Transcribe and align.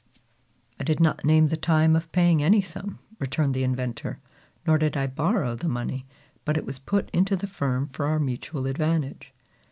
"I 0.79 0.83
did 0.83 0.99
not 0.99 1.23
name 1.25 1.49
the 1.49 1.55
time 1.55 1.95
of 1.95 2.11
paying 2.11 2.41
any 2.41 2.59
sum," 2.59 2.97
returned 3.19 3.53
the 3.53 3.63
inventor, 3.63 4.19
"nor 4.65 4.79
did 4.79 4.97
I 4.97 5.05
borrow 5.05 5.53
the 5.53 5.69
money, 5.69 6.07
but 6.43 6.57
it 6.57 6.65
was 6.65 6.79
put 6.79 7.07
into 7.11 7.35
the 7.35 7.45
firm 7.45 7.87
for 7.89 8.07
our 8.07 8.17
mutual 8.19 8.65
advantage. 8.65 9.31